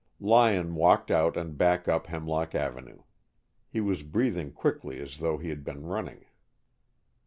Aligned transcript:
Lyon 0.19 0.73
walked 0.73 1.11
out 1.11 1.37
and 1.37 1.55
back 1.55 1.87
up 1.87 2.07
Hemlock 2.07 2.55
Avenue. 2.55 3.03
He 3.69 3.79
was 3.81 4.01
breathing 4.01 4.51
quickly 4.51 4.99
as 4.99 5.19
though 5.19 5.37
he 5.37 5.49
had 5.49 5.63
been 5.63 5.85
running. 5.85 6.25